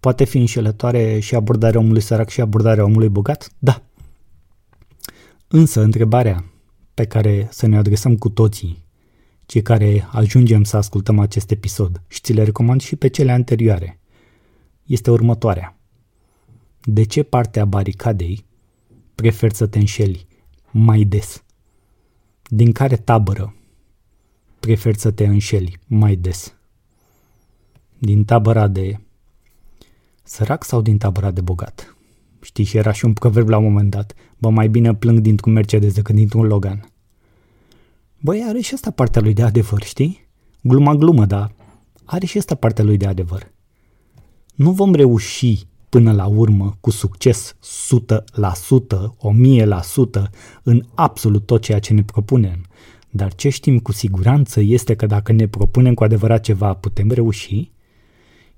Poate 0.00 0.24
fi 0.24 0.38
înșelătoare 0.38 1.18
și 1.18 1.34
abordarea 1.34 1.80
omului 1.80 2.02
sărac 2.02 2.28
și 2.28 2.40
abordarea 2.40 2.84
omului 2.84 3.08
bogat? 3.08 3.50
Da. 3.58 3.82
Însă 5.48 5.80
întrebarea 5.80 6.44
pe 6.94 7.06
care 7.06 7.48
să 7.50 7.66
ne 7.66 7.76
adresăm 7.76 8.16
cu 8.16 8.28
toții, 8.28 8.83
cei 9.46 9.62
care 9.62 10.08
ajungem 10.12 10.64
să 10.64 10.76
ascultăm 10.76 11.18
acest 11.18 11.50
episod 11.50 12.02
și 12.08 12.20
ți 12.20 12.32
le 12.32 12.42
recomand 12.42 12.80
și 12.80 12.96
pe 12.96 13.08
cele 13.08 13.32
anterioare, 13.32 13.98
este 14.86 15.10
următoarea. 15.10 15.76
De 16.82 17.04
ce 17.04 17.22
parte 17.22 17.60
a 17.60 17.64
baricadei 17.64 18.44
preferi 19.14 19.54
să 19.54 19.66
te 19.66 19.78
înșeli 19.78 20.26
mai 20.70 21.04
des? 21.04 21.44
Din 22.48 22.72
care 22.72 22.96
tabără 22.96 23.54
preferi 24.60 24.98
să 24.98 25.10
te 25.10 25.26
înșeli 25.26 25.78
mai 25.86 26.16
des? 26.16 26.54
Din 27.98 28.24
tabăra 28.24 28.68
de 28.68 29.00
sărac 30.22 30.64
sau 30.64 30.82
din 30.82 30.98
tabăra 30.98 31.30
de 31.30 31.40
bogat? 31.40 31.96
Știi, 32.40 32.64
și 32.64 32.76
era 32.76 32.92
și 32.92 33.04
un 33.04 33.12
proverb 33.12 33.48
la 33.48 33.56
un 33.56 33.64
moment 33.64 33.90
dat. 33.90 34.14
Bă, 34.38 34.50
mai 34.50 34.68
bine 34.68 34.94
plâng 34.94 35.18
dintr-un 35.18 35.52
Mercedes 35.52 35.94
decât 35.94 36.14
dintr-un 36.14 36.46
Logan. 36.46 36.92
Băi, 38.24 38.44
are 38.48 38.60
și 38.60 38.74
asta 38.74 38.90
partea 38.90 39.22
lui 39.22 39.32
de 39.32 39.42
adevăr, 39.42 39.82
știi? 39.82 40.26
Gluma 40.60 40.94
glumă, 40.94 41.26
dar 41.26 41.54
are 42.04 42.26
și 42.26 42.38
asta 42.38 42.54
partea 42.54 42.84
lui 42.84 42.96
de 42.96 43.06
adevăr. 43.06 43.52
Nu 44.54 44.70
vom 44.70 44.94
reuși 44.94 45.66
până 45.88 46.12
la 46.12 46.26
urmă 46.26 46.76
cu 46.80 46.90
succes 46.90 47.56
100%, 47.56 47.56
1000% 50.18 50.30
în 50.62 50.82
absolut 50.94 51.46
tot 51.46 51.62
ceea 51.62 51.78
ce 51.78 51.92
ne 51.92 52.02
propunem. 52.02 52.64
Dar 53.10 53.34
ce 53.34 53.48
știm 53.48 53.78
cu 53.78 53.92
siguranță 53.92 54.60
este 54.60 54.94
că 54.94 55.06
dacă 55.06 55.32
ne 55.32 55.48
propunem 55.48 55.94
cu 55.94 56.04
adevărat 56.04 56.42
ceva, 56.42 56.74
putem 56.74 57.10
reuși, 57.10 57.72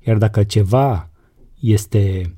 iar 0.06 0.18
dacă 0.18 0.42
ceva 0.42 1.10
este, 1.60 2.34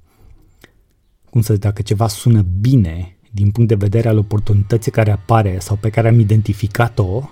cum 1.31 1.41
să 1.41 1.53
zic, 1.53 1.63
dacă 1.63 1.83
ceva 1.83 2.09
sună 2.09 2.43
bine 2.61 3.18
din 3.31 3.51
punct 3.51 3.69
de 3.69 3.75
vedere 3.75 4.09
al 4.09 4.19
oportunității 4.19 4.91
care 4.91 5.11
apare 5.11 5.59
sau 5.59 5.77
pe 5.77 5.91
care 5.91 6.09
am 6.09 6.19
identificat-o, 6.19 7.31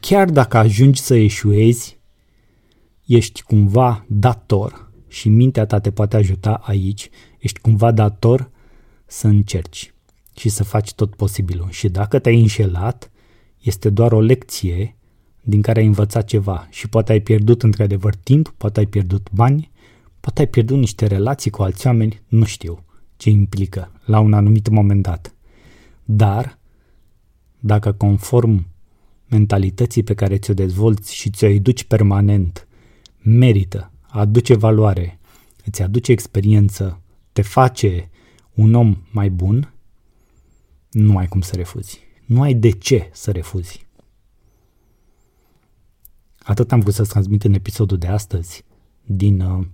chiar 0.00 0.30
dacă 0.30 0.56
ajungi 0.56 1.00
să 1.00 1.14
eșuezi, 1.14 1.98
ești 3.06 3.42
cumva 3.42 4.04
dator 4.08 4.90
și 5.08 5.28
mintea 5.28 5.66
ta 5.66 5.78
te 5.78 5.90
poate 5.90 6.16
ajuta 6.16 6.60
aici, 6.62 7.10
ești 7.38 7.60
cumva 7.60 7.90
dator 7.90 8.50
să 9.06 9.26
încerci 9.26 9.94
și 10.36 10.48
să 10.48 10.64
faci 10.64 10.92
tot 10.94 11.14
posibilul. 11.14 11.70
Și 11.70 11.88
dacă 11.88 12.18
te-ai 12.18 12.40
înșelat, 12.40 13.10
este 13.60 13.90
doar 13.90 14.12
o 14.12 14.20
lecție 14.20 14.96
din 15.42 15.62
care 15.62 15.80
ai 15.80 15.86
învățat 15.86 16.24
ceva 16.24 16.66
și 16.70 16.88
poate 16.88 17.12
ai 17.12 17.20
pierdut 17.20 17.62
într-adevăr 17.62 18.14
timp, 18.14 18.54
poate 18.56 18.78
ai 18.78 18.86
pierdut 18.86 19.28
bani, 19.32 19.70
poate 20.20 20.40
ai 20.40 20.46
pierdut 20.46 20.78
niște 20.78 21.06
relații 21.06 21.50
cu 21.50 21.62
alți 21.62 21.86
oameni, 21.86 22.22
nu 22.28 22.44
știu 22.44 22.84
ce 23.20 23.30
implică 23.30 23.92
la 24.04 24.20
un 24.20 24.32
anumit 24.32 24.68
moment 24.68 25.02
dat. 25.02 25.34
Dar, 26.04 26.58
dacă 27.58 27.92
conform 27.92 28.66
mentalității 29.28 30.02
pe 30.02 30.14
care 30.14 30.38
ți-o 30.38 30.54
dezvolți 30.54 31.14
și 31.14 31.30
ți-o 31.30 31.46
educi 31.46 31.84
permanent, 31.84 32.66
merită, 33.22 33.90
aduce 34.00 34.54
valoare, 34.54 35.18
îți 35.64 35.82
aduce 35.82 36.12
experiență, 36.12 37.00
te 37.32 37.42
face 37.42 38.10
un 38.54 38.74
om 38.74 38.96
mai 39.10 39.30
bun, 39.30 39.72
nu 40.90 41.16
ai 41.16 41.28
cum 41.28 41.40
să 41.40 41.56
refuzi. 41.56 42.00
Nu 42.24 42.42
ai 42.42 42.54
de 42.54 42.70
ce 42.70 43.10
să 43.12 43.30
refuzi. 43.30 43.86
Atât 46.38 46.72
am 46.72 46.80
vrut 46.80 46.94
să 46.94 47.04
transmit 47.04 47.44
în 47.44 47.54
episodul 47.54 47.98
de 47.98 48.06
astăzi 48.06 48.64
din 49.04 49.40
uh, 49.40 49.66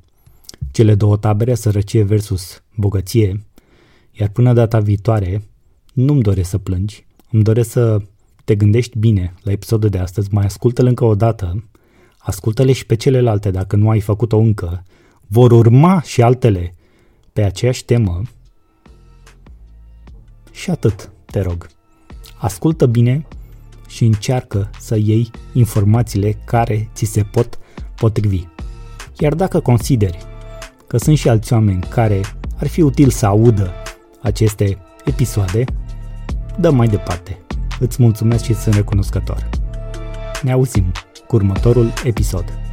cele 0.77 0.95
două 0.95 1.17
tabere, 1.17 1.55
sărăcie 1.55 2.03
versus 2.03 2.63
bogăție, 2.75 3.47
iar 4.13 4.29
până 4.29 4.53
data 4.53 4.81
viitoare 4.81 5.43
nu-mi 5.93 6.23
doresc 6.23 6.51
să 6.51 6.59
plângi, 6.59 7.07
îmi 7.31 7.43
doresc 7.43 7.71
să 7.71 8.03
te 8.45 8.55
gândești 8.55 8.99
bine 8.99 9.35
la 9.43 9.51
episodul 9.53 9.89
de 9.89 9.99
astăzi, 9.99 10.29
mai 10.33 10.45
ascultă-l 10.45 10.87
încă 10.87 11.05
o 11.05 11.15
dată, 11.15 11.69
ascultă-le 12.19 12.73
și 12.73 12.87
pe 12.87 12.95
celelalte. 12.95 13.51
Dacă 13.51 13.77
nu 13.77 13.91
ai 13.91 14.01
făcut-o 14.01 14.39
încă, 14.39 14.83
vor 15.27 15.53
urma 15.53 16.03
și 16.03 16.23
altele 16.23 16.75
pe 17.33 17.43
aceeași 17.43 17.85
temă. 17.85 18.23
Și 20.51 20.71
atât, 20.71 21.11
te 21.25 21.41
rog. 21.41 21.69
Ascultă 22.39 22.87
bine 22.87 23.27
și 23.89 24.05
încearcă 24.05 24.71
să 24.81 24.97
iei 24.97 25.31
informațiile 25.53 26.33
care 26.45 26.91
ți 26.95 27.05
se 27.05 27.23
pot 27.23 27.59
potrivi. 27.95 28.45
Iar 29.19 29.35
dacă 29.35 29.61
consideri 29.61 30.35
că 30.87 30.97
sunt 30.97 31.19
și 31.19 31.29
alți 31.29 31.53
oameni 31.53 31.83
care 31.89 32.21
ar 32.57 32.67
fi 32.67 32.81
util 32.81 33.11
să 33.11 33.27
audă 33.27 33.73
aceste 34.23 34.79
episoade, 35.05 35.65
dă 36.59 36.71
mai 36.71 36.87
departe. 36.87 37.39
Îți 37.81 38.03
mulțumesc 38.03 38.45
și 38.45 38.55
sunt 38.55 38.75
recunoscător. 38.75 39.49
Ne 40.43 40.53
auzim 40.53 40.93
cu 41.27 41.37
următorul 41.37 41.93
episod. 42.05 42.66